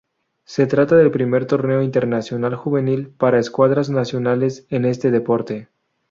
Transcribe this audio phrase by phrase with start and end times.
[0.45, 5.69] Se trata del primer torneo internacional juvenil para escuadras nacionales en este deporte.